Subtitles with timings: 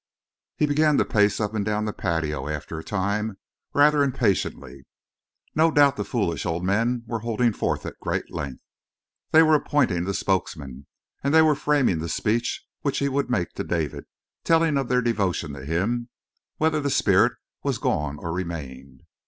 [0.57, 3.37] He began to pace up and down the patio, after a time,
[3.71, 4.87] rather impatiently.
[5.53, 8.63] No doubt the foolish old men were holding forth at great length.
[9.29, 10.87] They were appointing the spokesman,
[11.23, 14.05] and they were framing the speech which he would make to David
[14.43, 16.09] telling of their devotion to him,
[16.57, 19.03] whether the spirit was gone or remained.